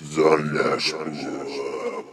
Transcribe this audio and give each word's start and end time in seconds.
Sonderspur 0.00 1.04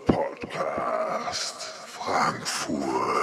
Podcast 0.06 1.62
Frankfurt. 1.88 3.21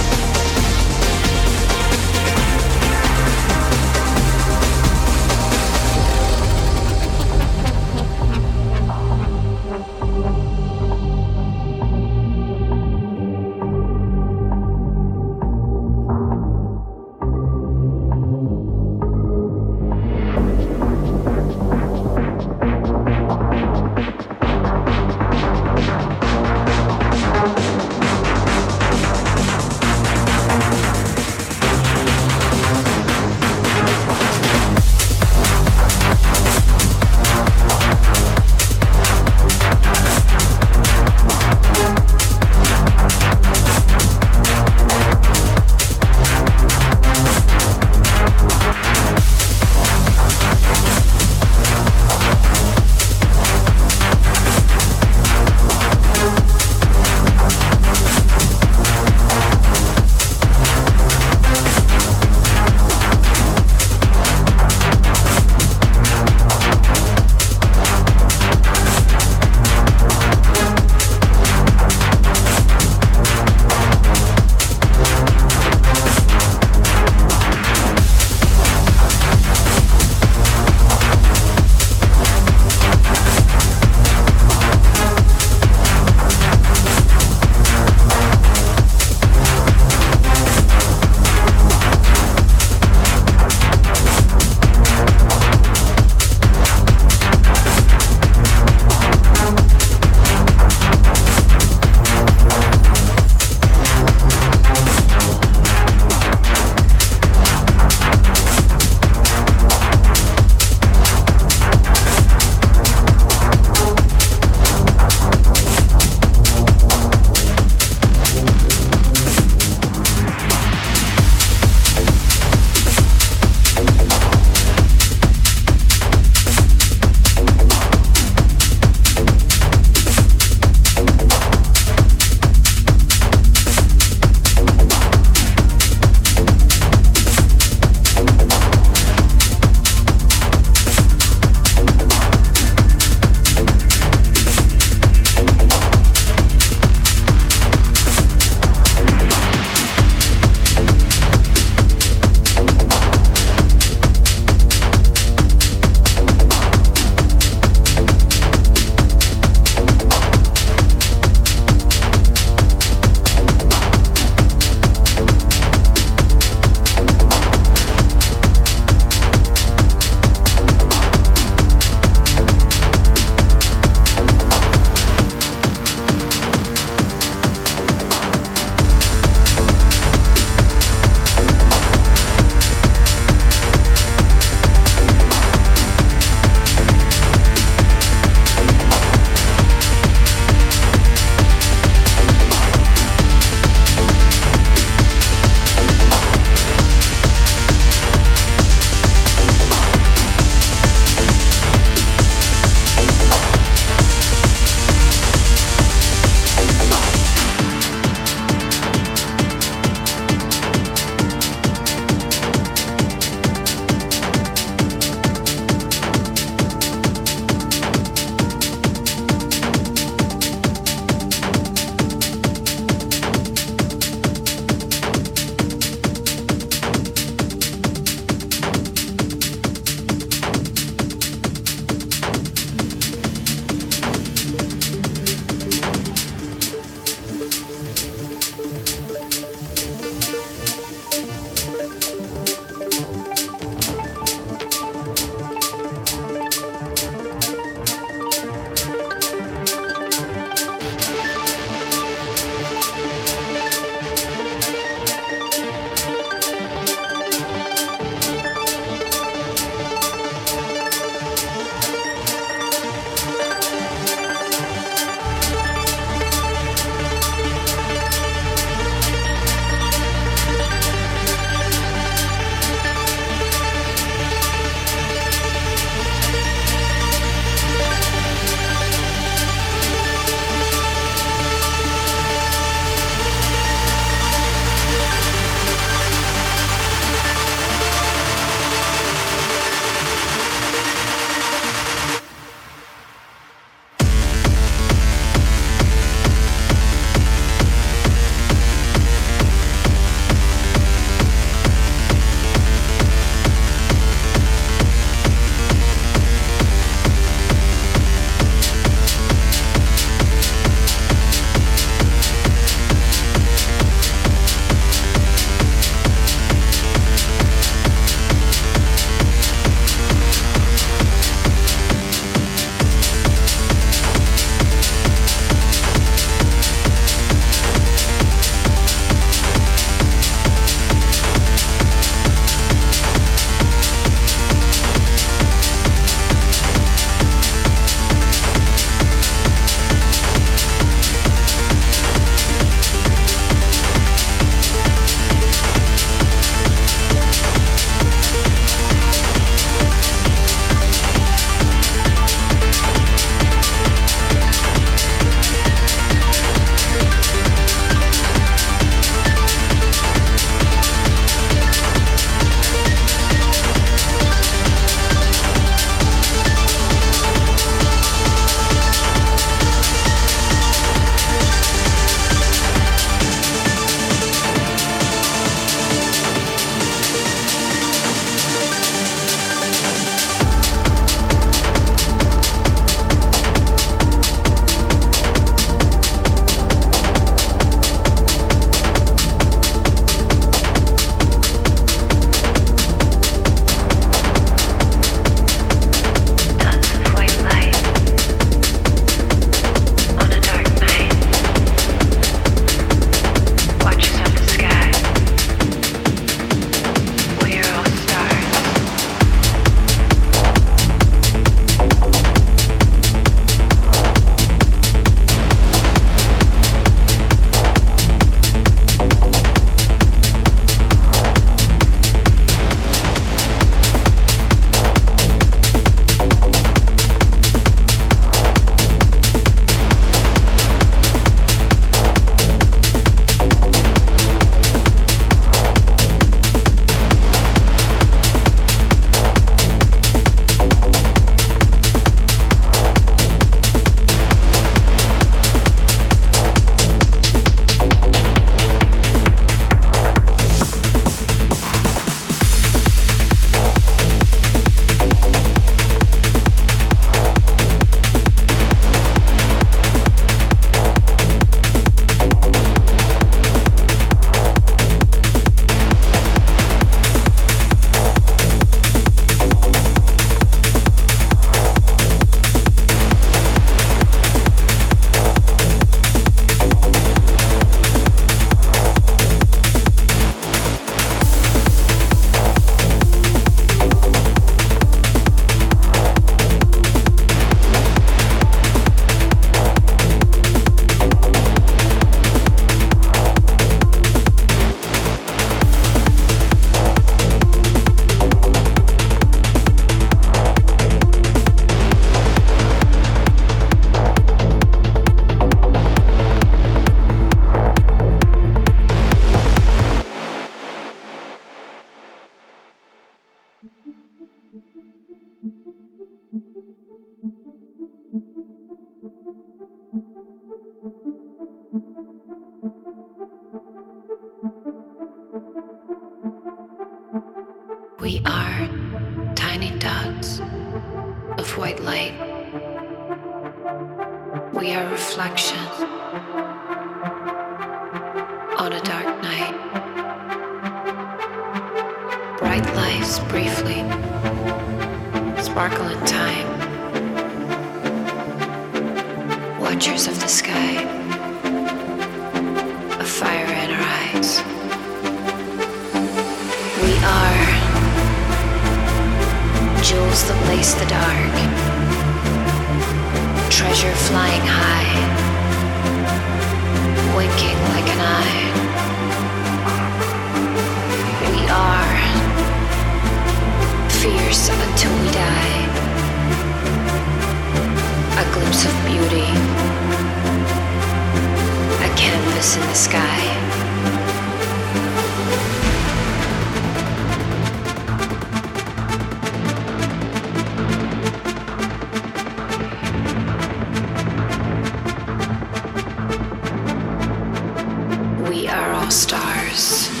stars. 598.91 600.00